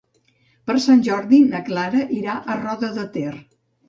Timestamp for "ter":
3.19-3.35